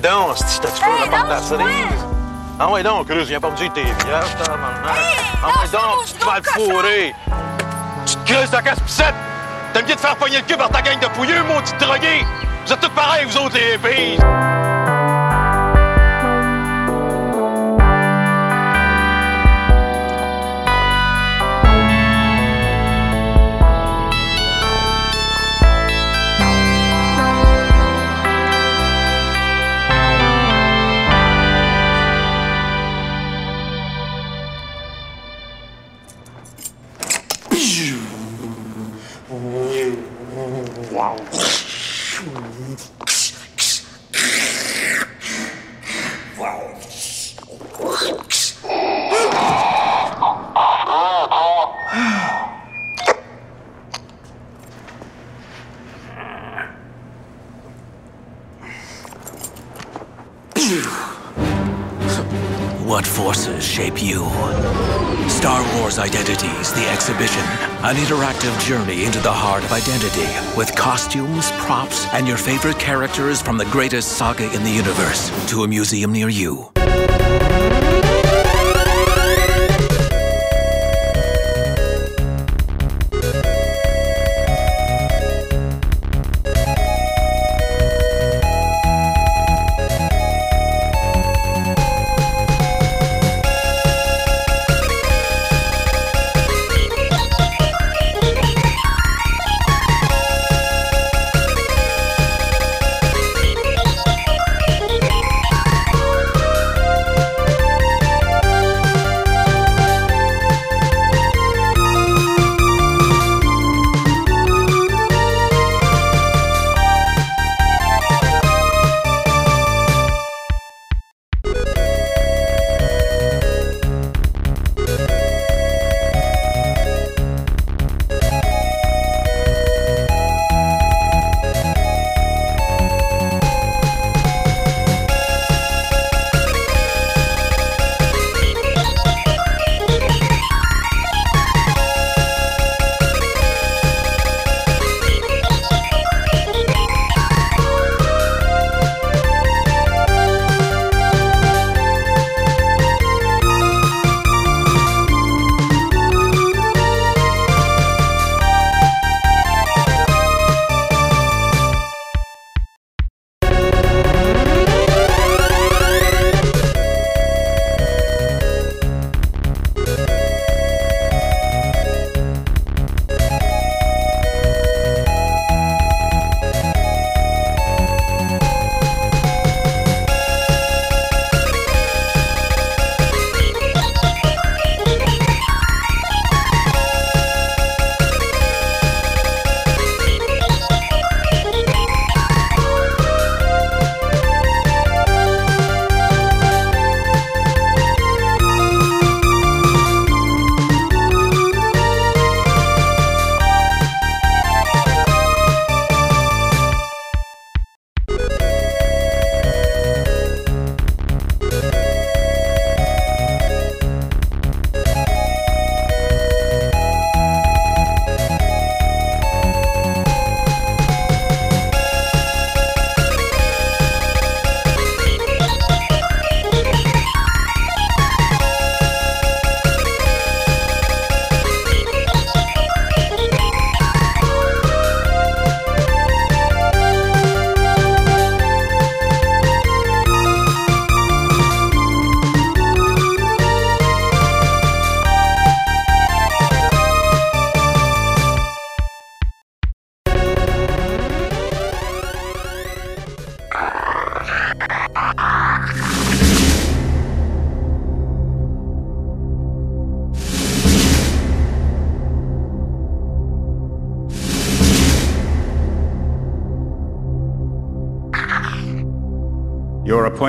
[0.00, 2.06] ouais donc, Sti, t'as-tu peur de la cerise?
[2.58, 4.68] Ah ouais donc, Cruz, viens pas me dire que t'es vierge, t'as maman.
[5.42, 6.70] Ah ouais donc, tu te cochon!
[6.70, 7.14] fourrer.
[8.06, 9.14] Tu te creuses ta casse-pissette.
[9.72, 12.24] T'aimes bien te faire pogner le cul par ta gang de pouilleux, maudit drogué.
[12.66, 14.18] Vous êtes tous pareils, vous autres, les filles.
[67.90, 73.42] An interactive journey into the heart of identity with costumes, props, and your favorite characters
[73.42, 76.70] from the greatest saga in the universe to a museum near you.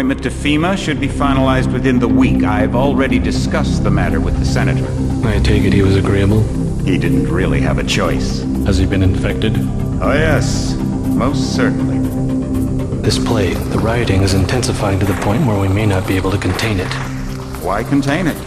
[0.02, 2.44] Appointment to FEMA should be finalized within the week.
[2.44, 4.88] I've already discussed the matter with the senator.
[5.28, 6.42] I take it he was agreeable.
[6.84, 8.42] He didn't really have a choice.
[8.66, 9.56] Has he been infected?
[10.02, 12.00] Oh, yes, most certainly.
[13.04, 16.32] This plague, the rioting is intensifying to the point where we may not be able
[16.32, 16.92] to contain it.
[17.62, 18.38] Why contain it?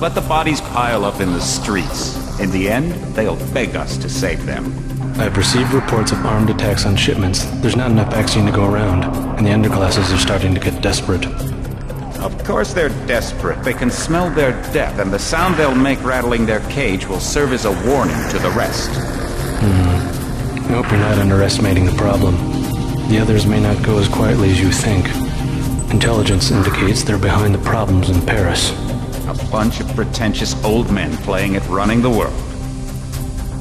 [0.00, 2.16] Let the bodies pile up in the streets.
[2.40, 4.91] In the end, they'll beg us to save them.
[5.18, 7.44] I've received reports of armed attacks on shipments.
[7.60, 9.04] There's not enough vaccine to go around,
[9.36, 11.26] and the underclasses are starting to get desperate.
[12.18, 13.62] Of course they're desperate.
[13.62, 17.52] They can smell their death, and the sound they'll make rattling their cage will serve
[17.52, 18.90] as a warning to the rest.
[19.60, 20.70] Hmm.
[20.70, 22.34] I hope you're not underestimating the problem.
[23.08, 25.06] The others may not go as quietly as you think.
[25.92, 28.70] Intelligence indicates they're behind the problems in Paris.
[29.28, 32.34] A bunch of pretentious old men playing at running the world.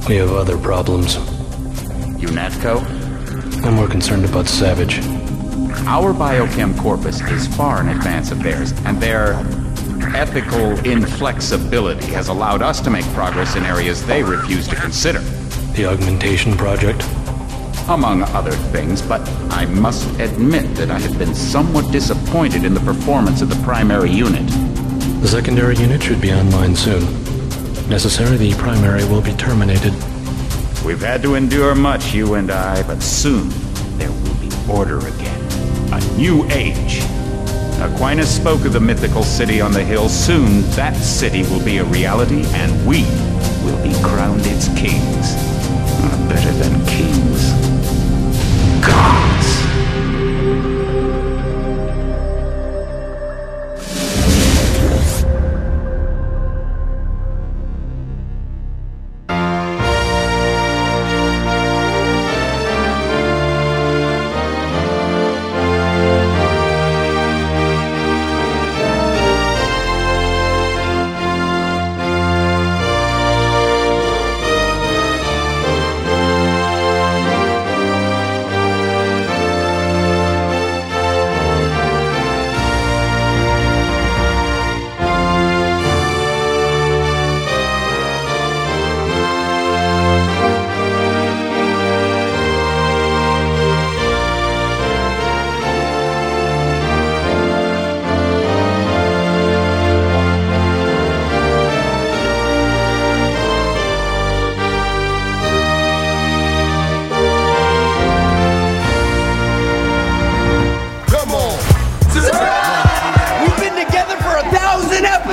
[0.08, 1.18] We have other problems.
[2.22, 3.66] UNATCO?
[3.66, 5.00] I'm more concerned about Savage.
[5.88, 9.34] Our biochem corpus is far in advance of theirs, and their
[10.16, 15.20] ethical inflexibility has allowed us to make progress in areas they refuse to consider.
[15.74, 17.04] The augmentation project?
[17.90, 22.82] Among other things, but I must admit that I have been somewhat disappointed in the
[22.82, 24.48] performance of the primary unit.
[25.22, 27.02] The secondary unit should be online soon.
[27.90, 29.94] Necessary, the primary will be terminated.
[30.86, 33.50] We've had to endure much, you and I, but soon
[33.98, 35.94] there will be order again.
[35.94, 37.02] A new age.
[37.80, 40.10] Aquinas spoke of the mythical city on the hill.
[40.10, 43.04] Soon that city will be a reality, and we
[43.64, 45.36] will be crowned its kings.
[46.02, 47.52] Not better than kings.
[48.86, 49.31] Gods!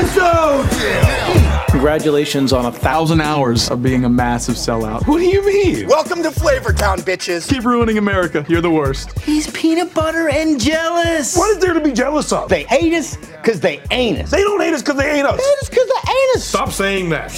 [0.08, 1.70] Thousand episodes.
[1.70, 5.06] Congratulations on a thousand hours of being a massive sellout.
[5.06, 5.86] What do you mean?
[5.86, 7.48] Welcome to Flavor Town, bitches.
[7.48, 8.44] Keep ruining America.
[8.48, 9.16] You're the worst.
[9.20, 11.36] He's peanut butter and jealous.
[11.36, 12.48] What is there to be jealous of?
[12.48, 14.30] They hate us because they ain't us.
[14.30, 15.36] They don't hate us because they ain't us.
[15.36, 16.44] They hate us because they ain't us.
[16.44, 17.30] Stop saying that.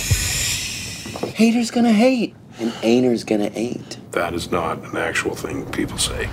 [1.35, 4.13] Haters gonna hate, and ain'ters gonna ain't.
[4.13, 6.29] That is not an actual thing people say.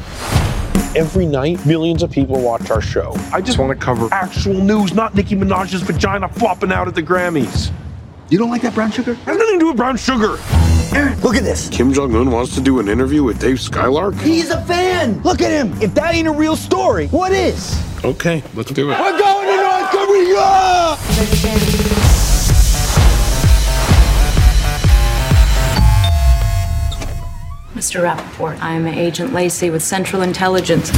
[0.97, 3.13] Every night, millions of people watch our show.
[3.31, 7.03] I just want to cover actual news, not Nicki Minaj's vagina flopping out at the
[7.03, 7.71] Grammys.
[8.31, 9.13] You don't like that brown sugar?
[9.13, 10.39] Has nothing to do with brown sugar.
[10.95, 11.69] Aaron, look at this.
[11.69, 14.15] Kim Jong Un wants to do an interview with Dave Skylark?
[14.15, 15.21] He's a fan.
[15.21, 15.79] Look at him.
[15.79, 17.79] If that ain't a real story, what is?
[18.03, 18.99] Okay, let's do it.
[18.99, 20.97] We're going to North Korea.
[27.77, 28.01] Mr.
[28.01, 30.89] Rappaport, I'm Agent Lacey with Central Intelligence.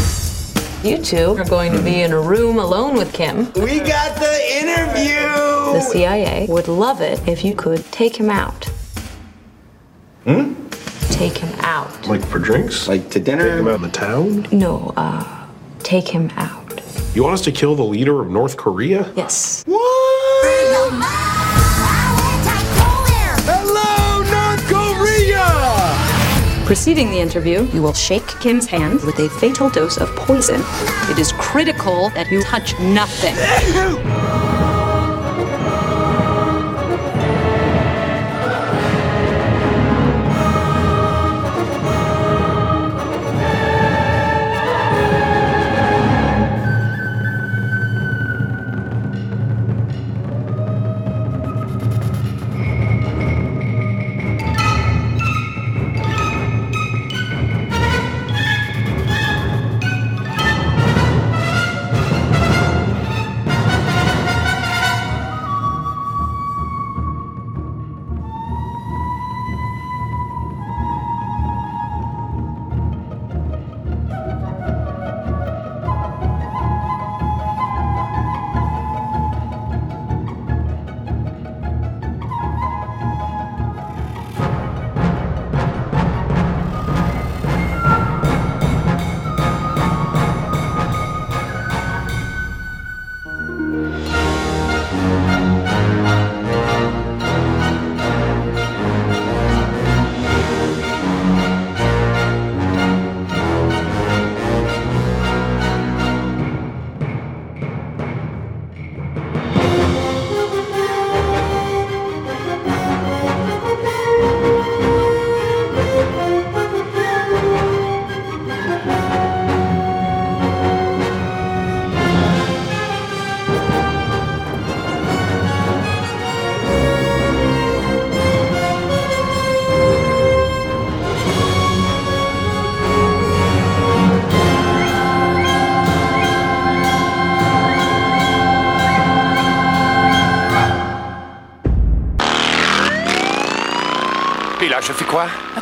[0.81, 3.51] You two are going to be in a room alone with Kim.
[3.51, 5.19] We got the interview.
[5.73, 8.63] The CIA would love it if you could take him out.
[10.23, 10.53] Hmm?
[11.11, 12.07] Take him out.
[12.07, 12.87] Like for drinks?
[12.87, 13.43] Like to dinner?
[13.49, 14.47] Take him out in the town?
[14.53, 15.47] No, uh,
[15.79, 16.81] take him out.
[17.13, 19.11] You want us to kill the leader of North Korea?
[19.17, 19.65] Yes.
[19.67, 21.38] Hello,
[26.69, 30.61] Preceding the interview, you will shake Kim's hand with a fatal dose of poison.
[31.09, 33.33] It is critical that you touch nothing.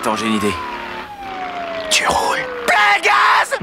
[0.08, 0.54] Attends, j'ai une idée.
[1.90, 2.38] Tu roules.
[2.66, 3.60] Plein gaz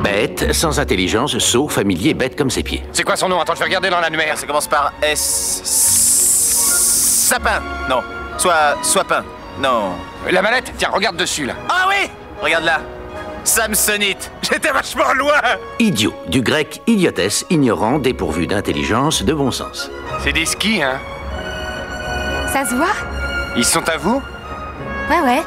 [0.00, 2.84] Bête, sans intelligence, sot, familier, bête comme ses pieds.
[2.92, 3.40] C'est quoi son nom?
[3.40, 4.38] Attends, je vais regarder dans l'annuaire.
[4.38, 5.60] Ça commence par S.
[7.28, 7.60] Sapin.
[7.90, 8.00] Non.
[8.38, 8.76] Soit.
[8.82, 9.24] Soipin.
[9.58, 9.94] Non.
[10.30, 10.72] La mallette?
[10.78, 11.54] Tiens, regarde dessus, là.
[11.68, 12.08] Ah oui
[12.40, 12.80] Regarde là.
[13.42, 14.30] Samsonite.
[14.42, 15.40] J'étais vachement loin.
[15.80, 19.90] Idiot, du grec idiotesse, ignorant, dépourvu d'intelligence, de bon sens.
[20.22, 21.00] C'est des skis, hein
[22.46, 22.94] Ça se voit?
[23.56, 24.22] Ils sont à vous?
[25.10, 25.42] Ouais, ouais.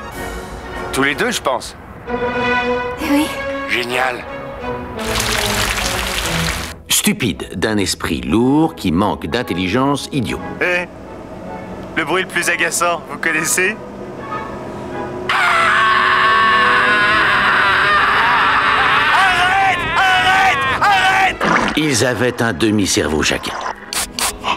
[0.95, 1.75] Tous les deux, je pense.
[2.09, 3.27] Eh Oui.
[3.67, 4.23] Génial.
[6.87, 10.39] Stupide, d'un esprit lourd qui manque d'intelligence, idiot.
[10.61, 10.85] Eh
[11.97, 13.75] Le bruit le plus agaçant, vous connaissez?
[19.11, 23.51] Arrête Arrête Arrête Ils avaient un demi-cerveau chacun.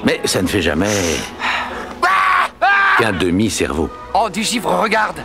[0.05, 1.17] Mais ça ne fait jamais
[3.01, 3.91] qu'un demi-cerveau.
[4.15, 5.21] Oh, du givre, regarde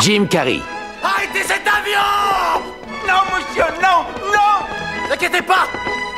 [0.00, 0.60] Jim Carrey.
[1.02, 2.62] Arrêtez cet avion
[3.08, 5.66] Non, monsieur, non Non N'inquiétez pas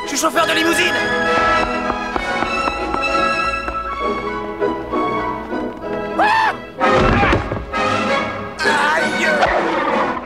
[0.03, 0.93] Je suis chauffeur de limousine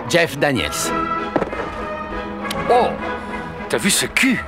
[0.09, 0.69] Jeff Daniels.
[2.69, 2.89] Oh
[3.69, 4.43] T'as vu ce cul?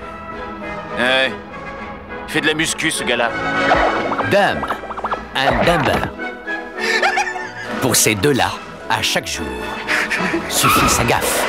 [0.97, 1.31] Ouais.
[2.27, 3.31] Il fait de la muscu, ce gars-là.
[4.29, 4.74] Dumb
[5.35, 6.09] and Dumber.
[7.81, 8.51] Pour ces deux-là,
[8.89, 9.45] à chaque jour,
[10.49, 11.45] suffit sa gaffe.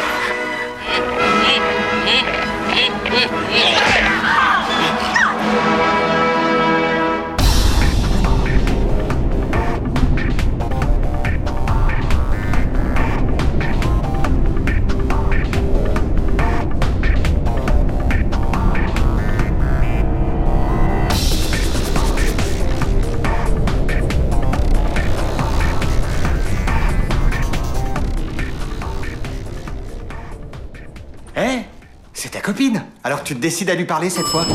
[33.27, 34.47] Tu te décides à lui parler cette fois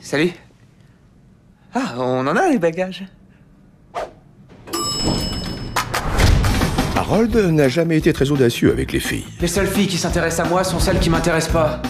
[0.00, 0.32] Salut.
[1.72, 3.04] Ah, on en a les bagages.
[6.96, 9.24] Harold n'a jamais été très audacieux avec les filles.
[9.40, 11.80] Les seules filles qui s'intéressent à moi sont celles qui m'intéressent pas.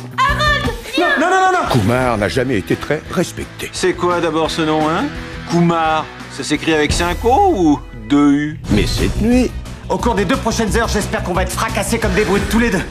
[0.98, 3.70] Non, non, non, non Kumar n'a jamais été très respecté.
[3.72, 5.04] C'est quoi d'abord ce nom, hein?
[5.50, 6.04] Kumar.
[6.32, 7.80] Ça s'écrit avec 5 O ou
[8.10, 8.60] 2 U?
[8.72, 9.50] Mais cette nuit,
[9.88, 12.58] Au cours des deux prochaines heures, j'espère qu'on va être fracassés comme des brutes tous
[12.58, 12.82] les deux.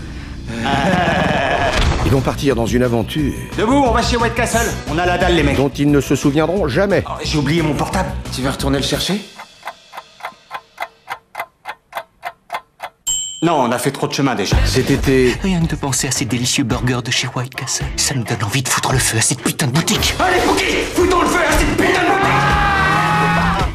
[2.08, 4.72] Ils vont partir dans une aventure Debout, on va chez White Castle.
[4.90, 5.58] On a la dalle, les mecs.
[5.58, 7.04] dont ils ne se souviendront jamais.
[7.06, 8.08] Oh, J'ai oublié mon portable.
[8.34, 9.20] Tu veux retourner le chercher?
[13.44, 14.56] Non, on a fait trop de chemin déjà.
[14.66, 17.84] Cet été, Rien que de penser à ces délicieux burgers de chez White Castle.
[17.98, 20.16] Ça me donne envie de foutre le feu à cette putain de boutique.
[20.20, 20.64] Allez, Fouki
[20.96, 22.24] Foutons le feu à cette putain de boutique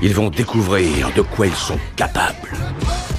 [0.05, 2.49] ils vont découvrir de quoi ils sont capables.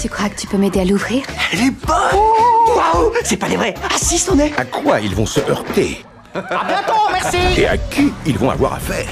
[0.02, 1.24] Tu crois que tu peux m'aider à l'ouvrir?
[1.54, 5.16] Elle est bonne Waouh C'est pas les vrais Ah si, c'en est À quoi ils
[5.16, 9.06] vont se heurter À bientôt, merci Et à qui ils vont avoir affaire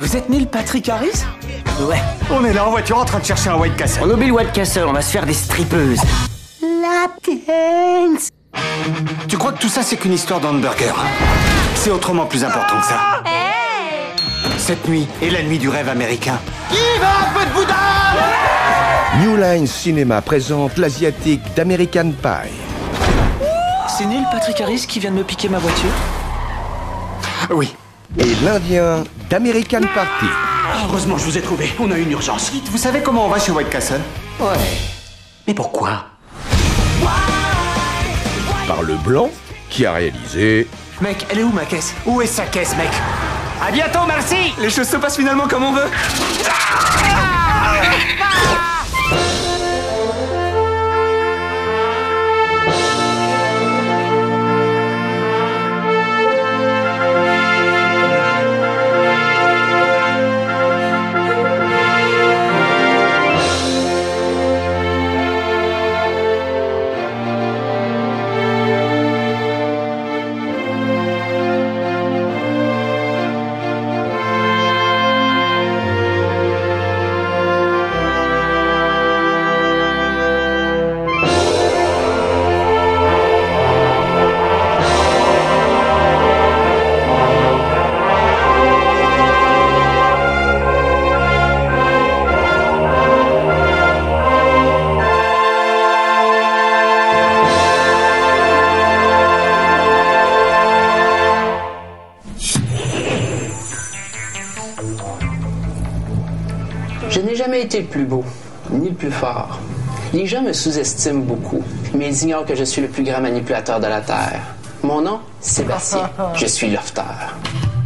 [0.00, 1.24] Vous êtes Neil Patrick Harris
[1.88, 2.00] Ouais.
[2.30, 4.02] On est là en voiture en train de chercher un White Castle.
[4.04, 6.00] On oublie le White Castle, on va se faire des strippeuses.
[6.62, 8.28] Lapdance
[9.28, 11.06] Tu crois que tout ça c'est qu'une histoire d'hamburger hein
[11.74, 13.22] C'est autrement plus important que ça.
[14.58, 16.38] Cette nuit est la nuit du rêve américain.
[16.70, 17.74] Qui va un peu de boudin?
[19.20, 22.50] New Line Cinema présente l'asiatique d'American Pie.
[23.96, 25.90] C'est Neil Patrick Harris qui vient de me piquer ma voiture
[27.50, 27.76] Oui.
[28.18, 30.26] Et l'Indien d'American Party.
[30.26, 31.72] Ah, heureusement, je vous ai trouvé.
[31.78, 32.50] On a une urgence.
[32.72, 34.00] Vous savez comment on va chez White Castle?
[34.40, 34.56] Ouais.
[35.46, 36.06] Mais pourquoi?
[38.66, 39.30] Par le blanc
[39.70, 40.66] qui a réalisé
[41.00, 41.94] Mec, elle est où ma caisse?
[42.04, 42.90] Où est sa caisse, mec?
[43.64, 45.88] À bientôt, merci Les choses se passent finalement comme on veut
[49.10, 49.53] Je
[110.34, 111.62] gens me sous-estiment beaucoup,
[111.94, 114.40] mais ils ignorent que je suis le plus grand manipulateur de la Terre.
[114.82, 116.10] Mon nom, Sébastien.
[116.34, 117.36] Je suis lofteur.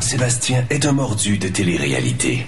[0.00, 2.46] Sébastien est un mordu de télé-réalité.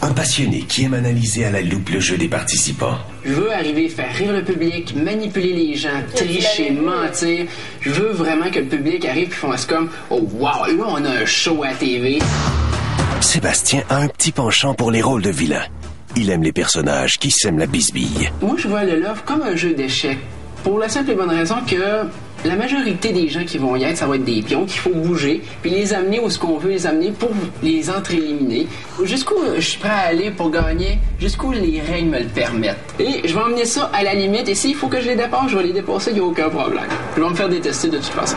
[0.00, 2.96] Un passionné qui aime analyser à la loupe le jeu des participants.
[3.24, 7.46] Je veux arriver, faire rire le public, manipuler les gens, tricher, mentir.
[7.80, 11.10] Je veux vraiment que le public arrive et fasse comme Oh wow, là on a
[11.10, 12.20] un show à TV.
[13.20, 15.66] Sébastien a un petit penchant pour les rôles de vilains.
[16.18, 18.30] Il aime les personnages qui sèment la bisbille.
[18.40, 20.18] Moi je vois le love comme un jeu d'échecs.
[20.64, 22.08] Pour la simple et bonne raison que
[22.46, 24.94] la majorité des gens qui vont y être, ça va être des pions qu'il faut
[24.94, 27.30] bouger, puis les amener où ce qu'on veut les amener pour
[27.62, 28.66] les entre-éliminer.
[29.04, 32.94] Jusqu'où je suis prêt à aller pour gagner, jusqu'où les règles me le permettent?
[32.98, 35.50] Et je vais emmener ça à la limite, et s'il faut que je les dépasse,
[35.50, 36.86] je vais les dépasser, il n'y a aucun problème.
[37.14, 38.36] Je vais me faire détester de toute façon.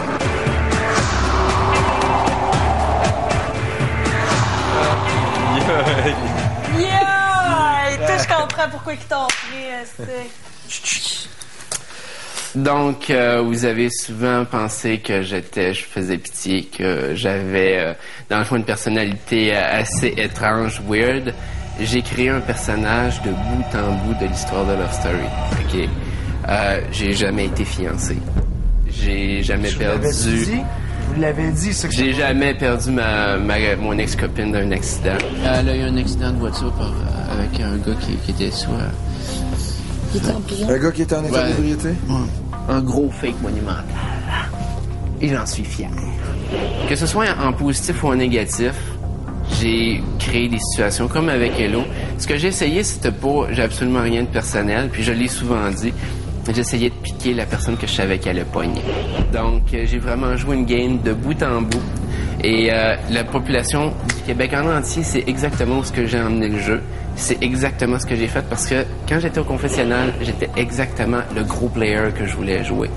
[8.60, 10.10] Comprends pourquoi ils t'ont pris.
[12.56, 17.93] Donc, euh, vous avez souvent pensé que j'étais, je faisais pitié, que j'avais, euh,
[18.30, 21.34] dans le fond, une personnalité euh, assez étrange, weird.
[21.80, 25.28] J'ai créé un personnage de bout en bout de l'histoire de Love Story.
[25.62, 25.89] Ok.
[26.50, 28.17] Euh, j'ai jamais été fiancé.
[28.89, 30.62] J'ai jamais Je perdu.
[31.13, 31.88] Vous l'avez dit, ça.
[31.88, 35.17] que J'ai c'est- jamais perdu ma, ma- mon ex-copine d'un accident.
[35.43, 36.93] Elle a eu un accident de voiture par-
[37.32, 38.69] avec un gars qui, qui était sous.
[40.67, 41.48] Un gars qui était en état Ouais.
[41.50, 41.89] d'ébriété?
[42.67, 43.84] Un gros fake monumental.
[45.22, 45.89] Et j'en suis fier.
[46.88, 48.74] Que ce soit en positif ou en négatif,
[49.60, 51.84] j'ai créé des situations comme avec Hello.
[52.17, 55.69] Ce que j'ai essayé, c'était pas, j'ai absolument rien de personnel, puis je l'ai souvent
[55.69, 55.93] dit,
[56.53, 58.81] j'essayais de piquer la personne que je savais qu'elle allait pogner.
[59.33, 61.81] Donc, euh, j'ai vraiment joué une game de bout en bout.
[62.43, 66.60] Et euh, la population du Québec en entier, c'est exactement ce que j'ai emmené le
[66.60, 66.82] jeu.
[67.15, 71.43] C'est exactement ce que j'ai fait parce que quand j'étais au confessionnal, j'étais exactement le
[71.43, 72.89] gros player que je voulais jouer.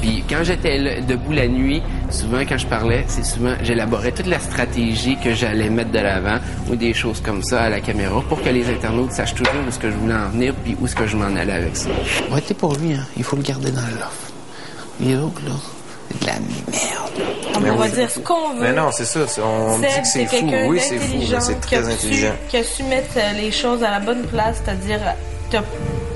[0.00, 4.38] Puis quand j'étais debout la nuit, souvent quand je parlais, c'est souvent j'élaborais toute la
[4.38, 6.38] stratégie que j'allais mettre de l'avant
[6.70, 9.72] ou des choses comme ça à la caméra pour que les internautes sachent toujours où
[9.72, 11.88] ce que je voulais en venir puis où ce que je m'en allais avec ça.
[12.30, 13.04] Ouais, pour lui, hein.
[13.16, 14.32] Il faut le garder dans loft.
[15.00, 15.54] Les autres, là,
[16.10, 16.34] c'est de la
[16.70, 17.33] merde.
[17.56, 18.60] On va dire ce qu'on veut.
[18.62, 19.26] Mais non, c'est ça.
[19.26, 20.50] c'est- On dit que c'est c'est fou.
[20.66, 21.16] Oui, c'est fou.
[21.18, 22.32] mais C'est qui très su- intelligent.
[22.48, 25.00] Qui a su mettre euh, les choses à la bonne place, c'est-à-dire,
[25.50, 25.62] t'as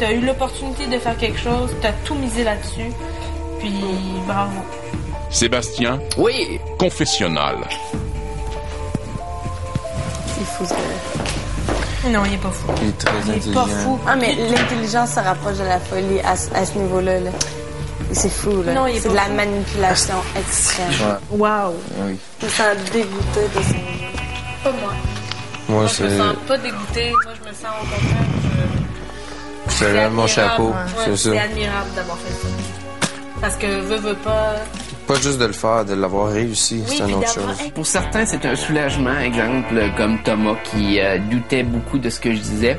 [0.06, 2.92] as eu l'opportunité de faire quelque chose, t'as tout misé là-dessus,
[3.58, 3.72] puis
[4.26, 4.60] bravo.
[5.30, 6.58] Sébastien Oui.
[6.78, 7.56] Confessionnal.
[10.40, 12.68] Il faut se- Non, il est pas fou.
[12.82, 13.60] Il est très Il est intelligent.
[13.64, 13.98] pas fou.
[14.06, 17.20] Ah, mais l'intelligence se rapproche de la folie à, ce- à ce niveau-là.
[17.20, 17.30] là.
[18.12, 18.72] C'est fou, là.
[18.74, 21.18] Non, il est C'est de la manipulation extrême.
[21.30, 21.74] Wow.
[22.04, 22.16] Oui.
[22.40, 23.74] Je me sens dégoûtée de ça.
[24.64, 24.92] Pas moi.
[25.68, 27.10] Moi, je me sens pas dégoûtée.
[27.24, 28.24] Moi, je me sens au contraire.
[29.68, 30.68] je- C'est vraiment mon chapeau.
[30.68, 31.30] Ouais, C'est ça.
[31.30, 32.48] C'est admirable d'avoir fait ça.
[33.40, 34.54] Parce que veux, veux pas.
[35.06, 37.70] Pas juste de le faire, de l'avoir réussi, c'est une autre chose.
[37.74, 42.32] Pour certains, c'est un soulagement, exemple comme Thomas qui euh, doutait beaucoup de ce que
[42.34, 42.78] je disais.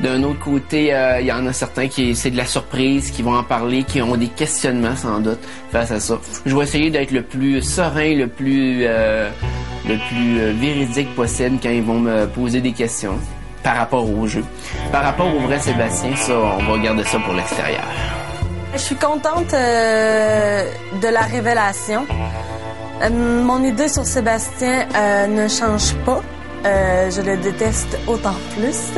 [0.00, 3.22] D'un autre côté, euh, il y en a certains qui c'est de la surprise, qui
[3.22, 5.38] vont en parler, qui ont des questionnements sans doute
[5.72, 6.18] face à ça.
[6.44, 9.30] Je vais essayer d'être le plus serein, le plus euh,
[9.88, 13.18] le plus euh, véridique possible quand ils vont me poser des questions
[13.62, 14.44] par rapport au jeu.
[14.92, 17.84] Par rapport au vrai Sébastien, ça, on va garder ça pour l'extérieur.
[18.74, 22.06] Je suis contente de la révélation.
[23.10, 24.86] Mon idée sur Sébastien
[25.28, 26.20] ne change pas.
[26.64, 28.92] Je le déteste autant plus.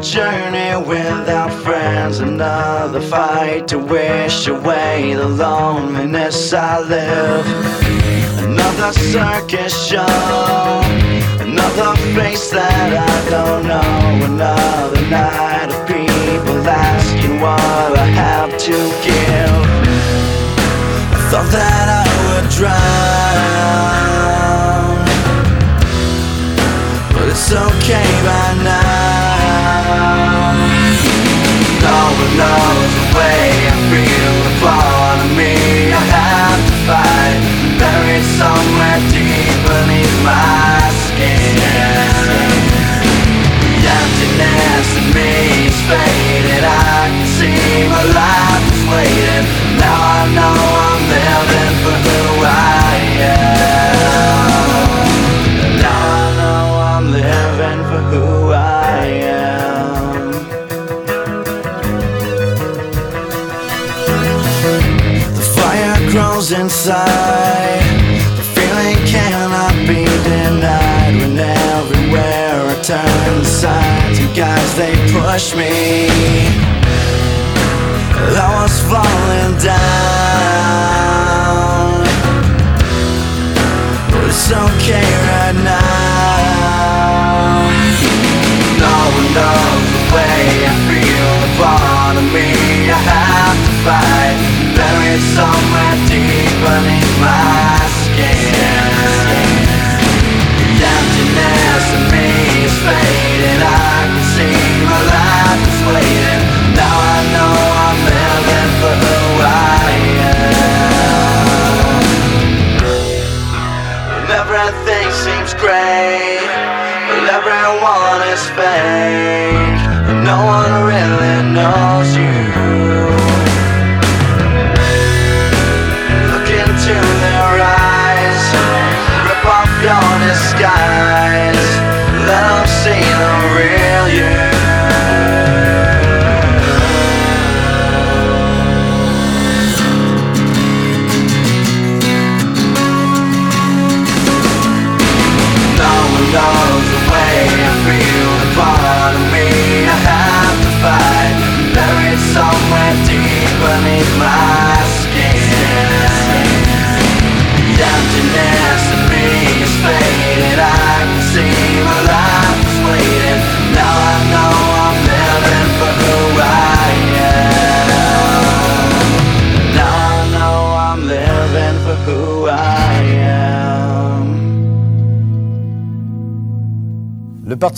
[0.00, 7.46] Journey without friends, another fight to wish away the loneliness I live.
[8.38, 10.06] Another circus show,
[11.40, 18.76] another face that I don't know, another night of people asking what I have to
[19.02, 19.66] give.
[21.12, 23.18] I thought that I would drown.
[27.12, 28.87] But it's okay by now
[32.08, 35.52] One knows the way I feel A part of me
[35.92, 37.40] I have to fight.
[37.76, 41.52] Buried somewhere deep beneath my skin.
[43.60, 46.64] The emptiness in me is faded.
[46.64, 49.46] I can see my life is waiting.
[49.76, 50.56] Now I know
[50.88, 51.47] I'm living
[74.78, 76.67] they push me.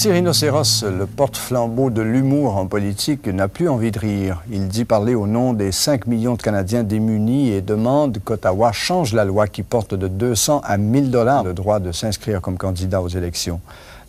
[0.08, 4.42] Rhinocéros, le porte-flambeau de l'humour en politique, n'a plus envie de rire.
[4.50, 9.12] Il dit parler au nom des 5 millions de Canadiens démunis et demande qu'Ottawa change
[9.12, 13.02] la loi qui porte de 200 à 1000 dollars le droit de s'inscrire comme candidat
[13.02, 13.60] aux élections.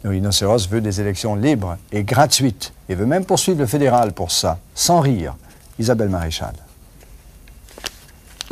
[0.03, 4.31] Le Rhinocéros veut des élections libres et gratuites et veut même poursuivre le fédéral pour
[4.31, 5.35] ça, sans rire.
[5.77, 6.53] Isabelle Maréchal.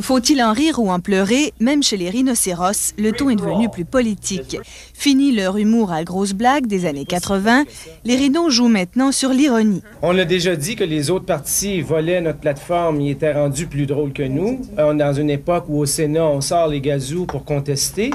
[0.01, 1.53] Faut-il en rire ou en pleurer?
[1.59, 4.57] Même chez les rhinocéros, le ton est devenu plus politique.
[4.93, 7.65] Fini leur humour à grosses blagues des années 80,
[8.05, 9.81] les rhinos jouent maintenant sur l'ironie.
[10.01, 13.85] On a déjà dit que les autres partis volaient notre plateforme, ils étaient rendus plus
[13.85, 14.62] drôles que nous.
[14.77, 18.12] Est dans une époque où au Sénat, on sort les gazous pour contester.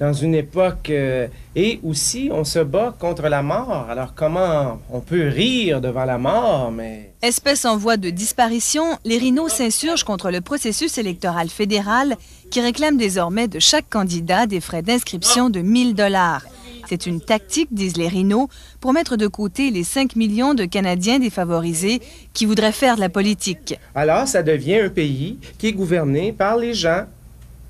[0.00, 0.88] Dans une époque...
[0.88, 3.86] euh, et aussi, on se bat contre la mort.
[3.90, 7.12] Alors comment on peut rire devant la mort, mais...
[7.20, 12.16] Espèce en voie de disparition, les rhinos s'insurgent contre le processus électoral fédéral
[12.50, 16.46] qui réclame désormais de chaque candidat des frais d'inscription de 1000 dollars.
[16.88, 18.48] C'est une tactique, disent les rhinos,
[18.80, 22.00] pour mettre de côté les 5 millions de Canadiens défavorisés
[22.32, 23.78] qui voudraient faire de la politique.
[23.94, 27.04] Alors, ça devient un pays qui est gouverné par les gens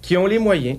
[0.00, 0.78] qui ont les moyens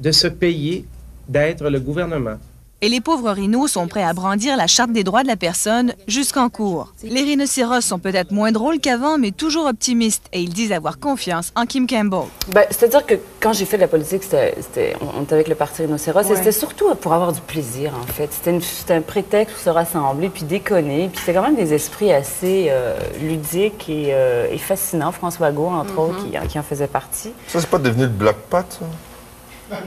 [0.00, 0.84] de se payer
[1.28, 2.36] d'être le gouvernement.
[2.82, 5.94] Et les pauvres rhinos sont prêts à brandir la Charte des droits de la personne
[6.06, 6.92] jusqu'en cours.
[7.02, 11.52] Les rhinocéros sont peut-être moins drôles qu'avant, mais toujours optimistes, et ils disent avoir confiance
[11.56, 12.28] en Kim Campbell.
[12.52, 15.54] Ben, C'est-à-dire que quand j'ai fait de la politique, c'était, c'était- on était avec le
[15.54, 18.28] Parti Rhinocéros, et c'était surtout pour avoir du plaisir, en fait.
[18.30, 21.08] C'était, c'était un prétexte pour se rassembler, puis déconner.
[21.10, 25.12] Puis c'est quand même des esprits assez euh, ludiques et, euh, et fascinants.
[25.12, 27.30] François Gault, entre autres, qui, qui en faisait partie.
[27.48, 28.84] Ça, c'est pas devenu le bloc pot, ça?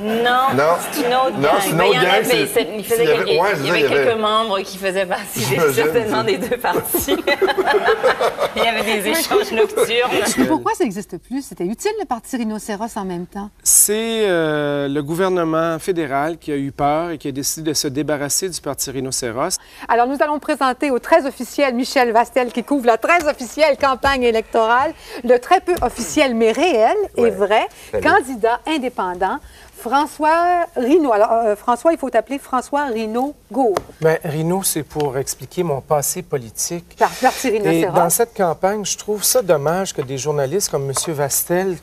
[0.01, 0.63] Non, Non.
[0.91, 1.51] c'est une autre Non, gang.
[1.61, 3.67] c'est une Ben, il gang, avait, il, faisait il y avait- quelques- ouais, il y
[3.67, 6.57] c'est avait ça, il y quelques avait- membres qui faisaient partie des, certainement des deux
[6.57, 7.15] partis.
[8.55, 10.11] il y avait des échanges nocturnes.
[10.37, 11.43] Mais pourquoi ça n'existe plus?
[11.45, 13.49] C'était utile le parti rhinocéros en même temps?
[13.63, 17.87] C'est euh, le gouvernement fédéral qui a eu peur et qui a décidé de se
[17.87, 19.57] débarrasser du Parti Rhinocéros.
[19.87, 24.23] Alors, nous allons présenter au très officiel Michel Vastel qui couvre la très officielle campagne
[24.23, 28.03] électorale, le très peu officiel mais réel et vrai, Salut.
[28.07, 29.37] candidat indépendant,
[29.79, 31.11] François Rino.
[31.13, 33.73] Alors, euh, François, il faut t'appeler François Rino Go.
[34.01, 36.95] Ben, Rino, c'est pour expliquer mon passé politique.
[36.97, 41.13] Par Parti Et dans cette campagne, je trouve ça dommage que des journalistes comme M.
[41.13, 41.77] Vastel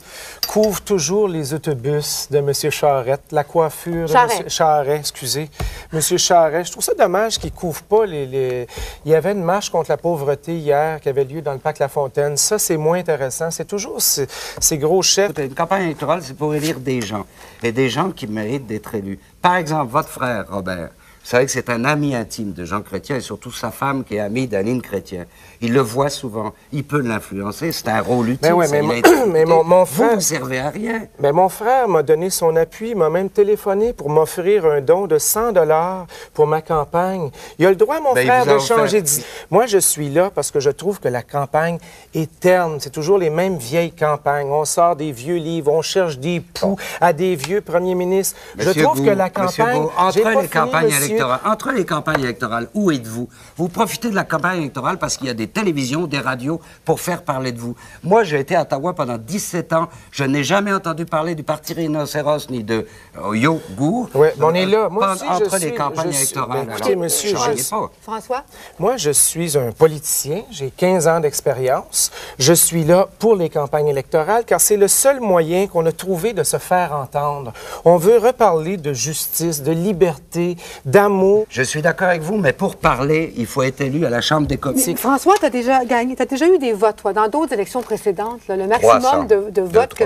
[0.47, 2.53] couvrent toujours les autobus de M.
[2.71, 4.37] Charette, la coiffure Charest.
[4.39, 4.49] de M.
[4.49, 5.49] Charest, excusez,
[5.93, 6.01] M.
[6.01, 6.67] Charest.
[6.67, 8.67] Je trouve ça dommage qu'ils couvrent pas les, les-
[9.05, 11.79] Il y avait une marche contre la pauvreté hier qui avait lieu dans le parc
[11.79, 12.37] La Fontaine.
[12.37, 13.51] Ça, c'est moins intéressant.
[13.51, 14.27] C'est toujours ces,
[14.59, 15.31] ces gros chefs.
[15.37, 17.25] Une campagne électorale, c'est pour élire des gens.
[17.63, 19.19] Et des gens qui méritent d'être élus.
[19.41, 20.89] Par exemple, votre frère, Robert.
[21.27, 24.15] Vous savez que c'est un ami intime de Jean Chrétien et surtout sa femme qui
[24.15, 25.25] est amie d'Aline Chrétien.
[25.61, 26.53] Il le voit souvent.
[26.71, 27.71] Il peut l'influencer.
[27.71, 28.39] C'est un rôle utile.
[28.43, 30.15] Mais ouais, mais, mon- mais mon, mon Vous frère.
[30.15, 31.07] ne servez à rien.
[31.19, 35.17] Mais mon frère m'a donné son appui, m'a même téléphoné pour m'offrir un don de
[35.17, 37.31] 100 dollars pour ma campagne.
[37.59, 39.23] Il a le droit, mon Ben, frère, de changer d'idée.
[39.49, 41.79] Moi, je suis là parce que je trouve que la campagne
[42.13, 42.77] est terne.
[42.79, 44.49] C'est toujours les mêmes vieilles campagnes.
[44.49, 48.37] On sort des vieux livres, on cherche des poux à des vieux premiers ministres.
[48.57, 49.81] je trouve Gou, que la campagne.
[49.81, 53.27] Gou, entre pas les fini, campagnes électorales, entre les campagnes électorales, où êtes-vous?
[53.57, 56.99] Vous profitez de la campagne électorale parce qu'il y a des télévisions, des radios pour
[56.99, 57.75] faire parler de vous.
[58.03, 59.87] Moi, j'ai été à Ottawa pendant 17 ans.
[60.11, 62.85] Je n'ai jamais entendu parler du parti rhinocéros ni de
[63.23, 64.09] euh, Yo Gour.
[64.15, 64.89] Ouais, mais on est là.
[64.89, 66.65] Moi aussi, entre je les suis- campagnes je suis- électorales.
[66.65, 67.91] Ben, écoutez, Alors, monsieur, pas.
[68.01, 68.43] François?
[68.79, 72.11] Moi, je suis un politicien, j'ai 15 ans d'expérience.
[72.39, 76.33] Je suis là pour les campagnes électorales car c'est le seul moyen qu'on a trouvé
[76.33, 77.53] de se faire entendre.
[77.85, 81.45] On veut reparler de justice, de liberté, d'amour.
[81.49, 84.47] Je suis d'accord avec vous, mais pour parler, il faut être élu à la Chambre
[84.47, 84.97] des communes.
[84.97, 87.81] François, tu as déjà gagné, tu as déjà eu des votes, toi, dans d'autres élections
[87.81, 89.23] précédentes, là, le maximum 300.
[89.25, 90.05] de, de votes que.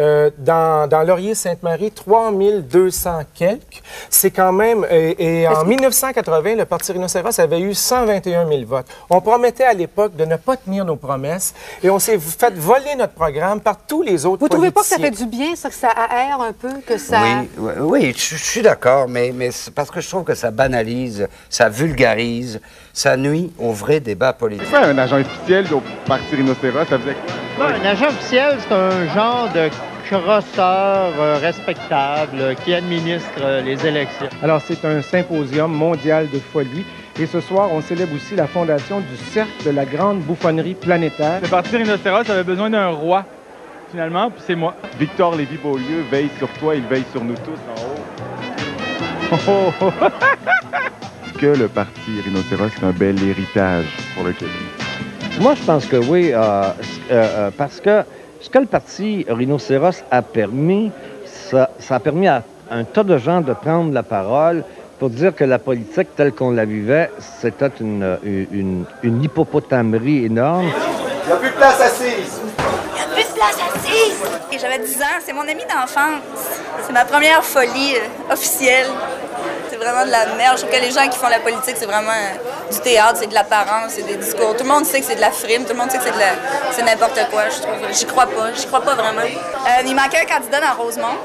[0.00, 3.82] Euh, dans, dans Laurier-Sainte-Marie, 3200 quelques.
[4.08, 4.86] C'est quand même...
[4.90, 8.86] Et, et en 1980, le Parti rhinocéros avait eu 121 000 votes.
[9.10, 11.52] On promettait à l'époque de ne pas tenir nos promesses
[11.82, 14.86] et on s'est fait voler notre programme par tous les autres Vous trouvez pas que
[14.86, 15.24] ça politiciens.
[15.26, 17.20] fait du bien, ça, que ça aère un peu, que ça.
[17.22, 20.34] Oui, oui, oui, je, je suis d'accord, mais, mais c'est parce que je trouve que
[20.34, 22.62] ça banalise, ça vulgarise,
[22.92, 24.66] ça nuit au vrai débat politique.
[24.70, 26.86] C'est un agent officiel au Parti rhinocéros?
[26.88, 27.16] Ça faisait
[27.58, 29.68] Non, un agent officiel, c'est un genre de
[30.10, 34.28] crosseur euh, respectable euh, qui administre euh, les élections.
[34.42, 36.84] Alors, c'est un symposium mondial de folie.
[37.18, 41.40] Et ce soir, on célèbre aussi la fondation du Cercle de la Grande Bouffonnerie Planétaire.
[41.42, 43.24] Le Parti rhinocéros avait besoin d'un roi,
[43.90, 44.74] finalement, puis c'est moi.
[44.98, 49.38] Victor Lévy-Beaulieu veille sur toi, il veille sur nous tous en haut.
[49.48, 50.06] Oh, oh, oh.
[51.42, 54.54] Est-ce que le Parti rhinocéros est un bel héritage pour le Québec?
[55.40, 56.70] Moi, je pense que oui, euh, euh,
[57.10, 58.04] euh, parce que
[58.40, 60.92] ce que le parti rhinocéros a permis,
[61.26, 64.62] ça, ça a permis à un tas de gens de prendre la parole
[65.00, 70.70] pour dire que la politique telle qu'on la vivait, c'était une, une, une hippopotamerie énorme.
[71.24, 72.40] Il n'y a plus de place assise.
[72.92, 74.22] Il n'y a plus de place assise!
[74.52, 76.22] Et j'avais 10 ans, c'est mon ami d'enfance.
[76.86, 78.86] C'est ma première folie euh, officielle.
[79.82, 80.56] Vraiment de la merde.
[80.58, 83.26] Je trouve que les gens qui font la politique, c'est vraiment euh, du théâtre, c'est
[83.26, 84.54] de l'apparence, c'est des discours.
[84.56, 86.12] Tout le monde sait que c'est de la frime, tout le monde sait que c'est
[86.14, 86.32] de la...
[86.72, 87.74] c'est n'importe quoi, je trouve.
[87.90, 89.22] J'y crois pas, j'y crois pas vraiment.
[89.22, 91.16] Euh, il manquait un candidat dans Rosemont.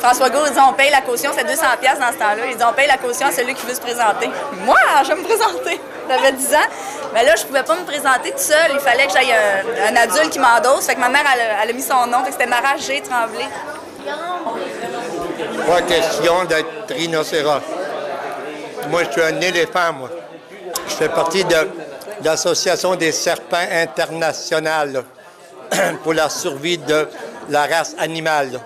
[0.00, 2.42] François Gault, il dit on paye la caution, c'est 200 pièces dans ce temps-là.
[2.50, 4.28] Il dit on paye la caution à celui qui veut se présenter.
[4.64, 5.80] Moi, je vais me présenter.
[6.10, 6.68] J'avais 10 ans.
[7.14, 8.72] Mais là, je pouvais pas me présenter tout seul.
[8.72, 10.86] Il fallait que j'aille un, un adulte qui m'endosse.
[10.86, 11.22] Fait que ma mère,
[11.62, 12.18] elle, a- mis son nom.
[12.28, 13.00] C'était Mara G.
[13.08, 13.46] Tremblay.
[15.68, 17.60] Pas question d'être rhinocéros.
[18.92, 20.10] Moi, je suis un éléphant, moi.
[20.86, 21.56] Je fais partie de
[22.22, 25.02] l'Association des serpents internationales
[26.04, 27.08] pour la survie de
[27.48, 28.60] la race animale.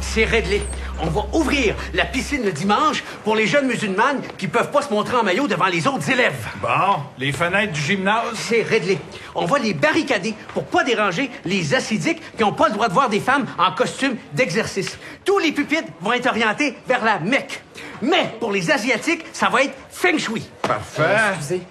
[0.00, 0.62] C'est réglé.
[1.02, 4.90] On va ouvrir la piscine le dimanche pour les jeunes musulmanes qui peuvent pas se
[4.90, 6.46] montrer en maillot devant les autres élèves.
[6.62, 8.36] Bon, les fenêtres du gymnase?
[8.36, 8.98] C'est réglé.
[9.34, 12.94] On va les barricader pour pas déranger les assidiques qui ont pas le droit de
[12.94, 14.96] voir des femmes en costume d'exercice.
[15.26, 17.62] Tous les pupitres vont être orientés vers la Mecque.
[18.00, 20.48] Mais pour les Asiatiques, ça va être Feng Shui.
[20.62, 21.02] Parfait.
[21.02, 21.62] Euh, excusez,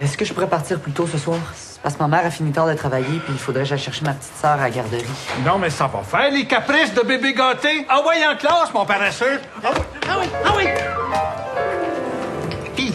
[0.00, 1.38] est-ce que je pourrais partir plus tôt ce soir?
[1.80, 3.78] C'est Parce que ma mère a fini tard de travailler, puis il faudrait que j'aille
[3.78, 5.02] chercher ma petite sœur à la garderie.
[5.46, 7.86] Non, mais ça va faire les caprices de bébé gâté.
[7.90, 9.40] Envoyez en classe, mon paresseux.
[9.64, 9.70] Ah
[10.20, 10.64] oui, ah oui!
[12.76, 12.92] Puis,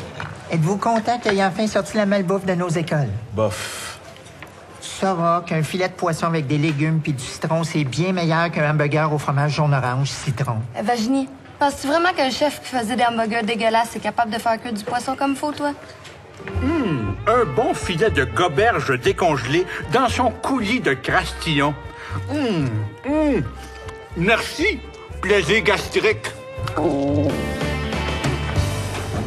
[0.52, 3.10] êtes-vous content qu'il ait enfin sorti la malbouffe de nos écoles?
[3.34, 3.98] Bof.
[4.80, 8.52] Tu sauras qu'un filet de poisson avec des légumes puis du citron, c'est bien meilleur
[8.52, 10.58] qu'un hamburger au fromage jaune-orange citron.
[10.78, 11.28] Euh, Virginie,
[11.58, 14.84] penses-tu vraiment qu'un chef qui faisait des hamburgers dégueulasses est capable de faire que du
[14.84, 15.72] poisson comme faut, toi?
[16.62, 16.85] Hum,
[17.28, 21.74] un bon filet de goberge décongelé dans son coulis de crastillon.
[22.30, 22.70] Hum,
[23.06, 23.44] hum.
[24.18, 24.80] Merci,
[25.22, 26.32] plaisir gastrique.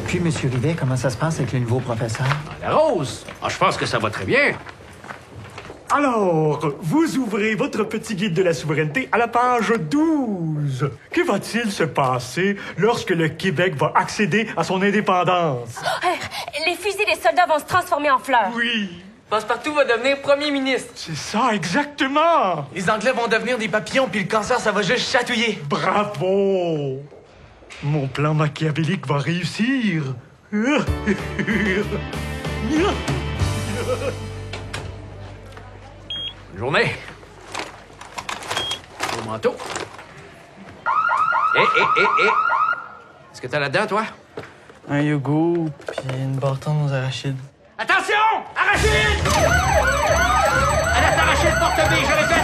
[0.06, 2.26] Puis, Monsieur Rivet, comment ça se passe avec le nouveau professeur?
[2.62, 3.26] La rose!
[3.42, 4.54] Ah, je pense que ça va très bien.
[5.90, 10.90] Alors, vous ouvrez votre petit guide de la souveraineté à la page 12.
[11.10, 15.80] Que va-t-il se passer lorsque le Québec va accéder à son indépendance?
[16.66, 18.50] Les fusils des soldats vont se transformer en fleurs.
[18.54, 19.02] Oui.
[19.30, 20.92] Passepartout va devenir premier ministre.
[20.94, 22.66] C'est ça, exactement.
[22.74, 25.58] Les Anglais vont devenir des papillons, puis le cancer, ça va juste chatouiller.
[25.70, 26.98] Bravo.
[27.82, 30.02] Mon plan machiavélique va réussir.
[36.58, 36.92] Bonne journée.
[39.16, 39.54] Au manteau.
[41.54, 42.28] Hé, hé, hé, hé!
[43.32, 44.02] Est-ce que t'as là-dedans, toi?
[44.90, 47.38] Un yogourt, puis une bâton aux arachides.
[47.78, 48.14] Attention!
[48.56, 49.28] Arachide!
[51.16, 52.37] Arachide, porte B, je répète!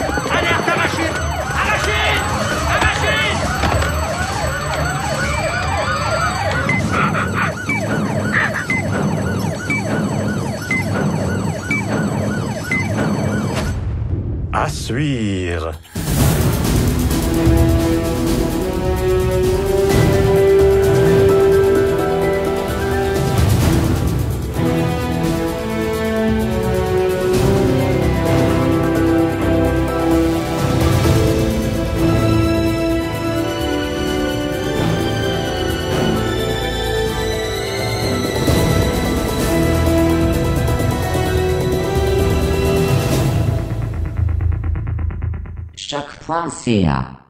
[14.65, 15.73] À suivre.
[46.25, 47.24] Choc.ca Graham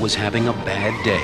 [0.00, 1.22] was having a bad day.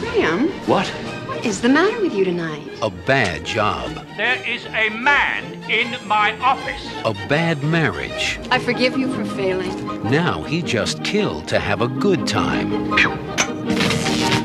[0.00, 0.86] Graham, What?
[0.86, 2.62] what is the matter with you tonight?
[2.82, 3.90] A bad job.
[4.16, 6.88] There is a man in my office.
[7.04, 8.38] A bad marriage.
[8.50, 9.74] I forgive you for failing.
[10.10, 12.70] Now he just killed to have a good time.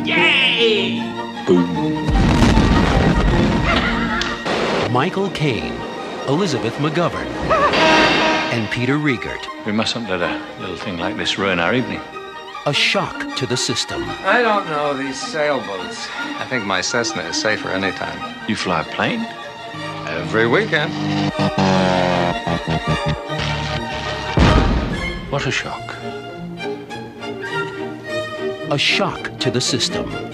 [0.06, 1.00] Yay!
[4.92, 5.74] Michael Caine,
[6.28, 7.26] Elizabeth McGovern,
[8.54, 9.46] and Peter Riegert.
[9.66, 12.02] We mustn't let a little thing like this ruin our evening.
[12.68, 14.04] A shock to the system.
[14.24, 16.08] I don't know these sailboats.
[16.40, 18.36] I think my Cessna is safer anytime.
[18.48, 19.26] You fly a plane?
[20.08, 20.94] Every weekend.
[25.32, 25.96] What a shock.
[28.72, 30.31] a shock to the system.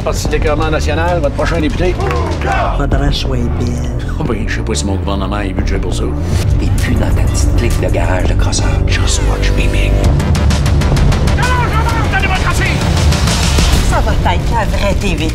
[0.00, 1.94] Bougon, Parti déclarement national, votre prochain député.
[2.76, 3.82] Faudrait soigner bien.
[4.18, 6.04] Oh ben, je sais pas si mon gouvernement a budget pour ça.
[6.60, 8.66] Et plus dans ta petite clique de garage de crosseur.
[8.86, 9.92] Just watch me big.
[13.88, 15.28] Ça va être la vraie TV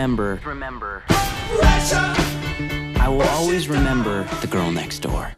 [0.00, 0.40] always remember.
[0.46, 1.02] Remember.
[2.98, 5.34] I will always remember the girl next door.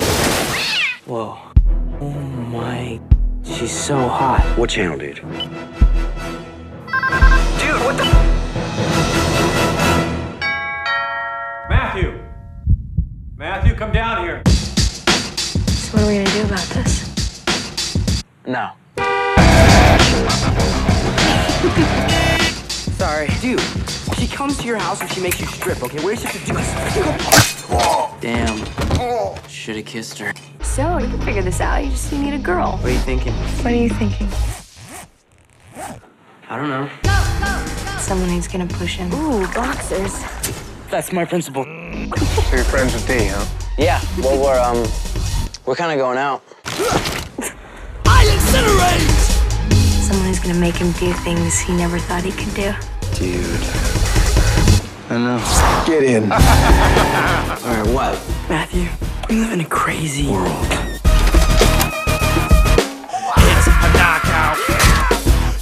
[1.04, 1.36] Whoa.
[2.00, 3.00] Oh my.
[3.44, 4.40] She's so hot.
[4.56, 5.18] What channel, dude?
[25.23, 26.03] She makes you strip, okay?
[26.03, 28.20] What does she have to do?
[28.20, 29.49] Damn.
[29.49, 30.33] Should have kissed her.
[30.62, 31.85] So you can figure this out.
[31.85, 32.73] You just you need a girl.
[32.79, 33.33] What are you thinking?
[33.33, 34.29] What are you thinking?
[36.49, 36.91] I don't know.
[37.99, 39.12] Someone who's gonna push him.
[39.14, 40.23] Ooh, boxers.
[40.91, 41.64] That's my principal.
[41.64, 43.47] So you're friends with D, huh?
[43.79, 44.01] Yeah.
[44.18, 44.91] Well, we're um,
[45.66, 46.43] we're kind of going out.
[48.07, 50.03] I incinerate!
[50.03, 52.73] Someone who's gonna make him do things he never thought he could do.
[53.14, 54.01] Dude.
[55.12, 55.36] I know.
[55.86, 56.22] Get in.
[56.32, 58.14] All right, what?
[58.48, 58.88] Matthew,
[59.28, 60.48] we live in a crazy world.
[63.36, 64.56] It's a knockout.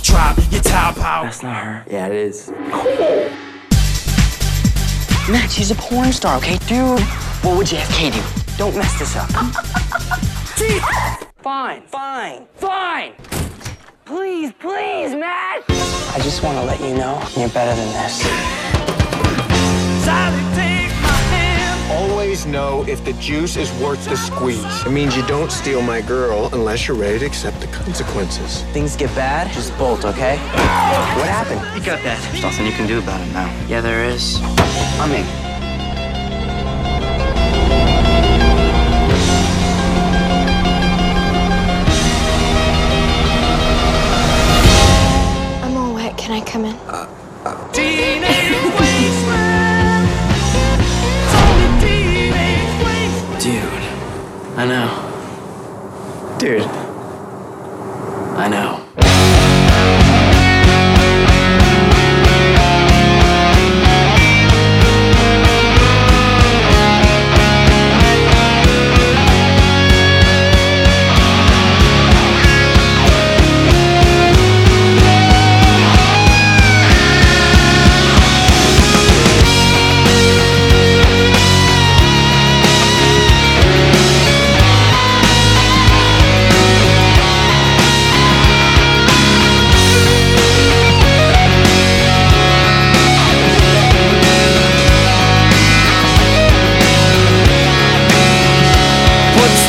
[0.04, 1.24] Drop your top out.
[1.24, 1.84] That's not her.
[1.90, 2.52] Yeah, it is.
[5.28, 6.58] Matt, she's a porn star, okay?
[6.68, 7.00] Dude,
[7.42, 8.22] what would JFK do?
[8.56, 9.28] Don't mess this up.
[11.42, 13.14] fine, fine, fine.
[14.04, 15.64] Please, please, Matt.
[15.68, 18.99] I just want to let you know you're better than this
[21.90, 24.86] always know if the juice is worth the squeeze.
[24.86, 28.62] It means you don't steal my girl unless you're ready to accept the consequences.
[28.72, 30.36] Things get bad, just bolt, okay?
[31.16, 31.60] What happened?
[31.76, 32.22] You got that.
[32.30, 33.48] There's nothing you can do about it now.
[33.66, 34.38] Yeah, there is.
[35.00, 35.50] I'm in.
[46.16, 46.76] Can I come in?
[46.86, 47.08] Uh,
[47.44, 47.72] uh.
[54.60, 56.36] I know.
[56.38, 56.60] Dude.
[58.36, 58.89] I know.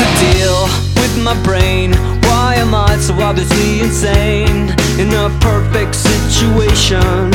[0.02, 0.64] To deal
[0.98, 1.94] with my brain?
[2.26, 4.74] Why am I so obviously insane?
[4.98, 7.30] In a perfect situation,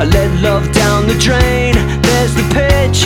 [0.00, 1.74] I let love down the drain.
[2.00, 3.04] There's the pitch.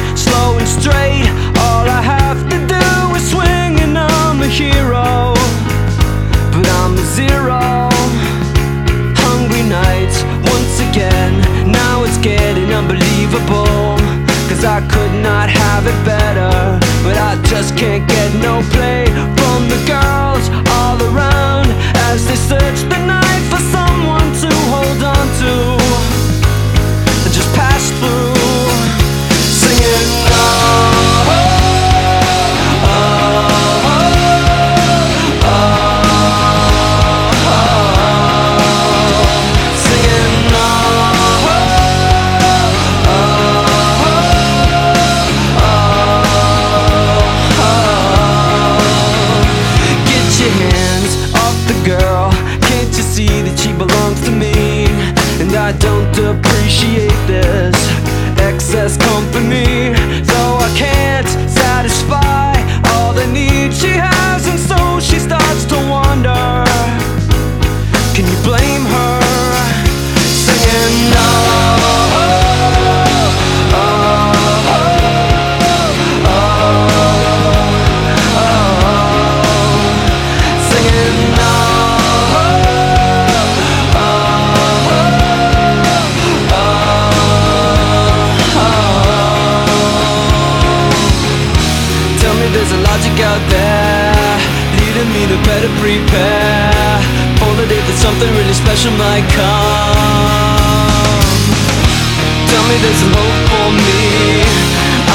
[103.00, 104.44] some hope for me.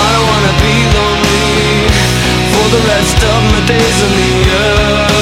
[0.01, 1.85] I don't wanna be lonely
[2.51, 5.14] For the rest of my days on the earth.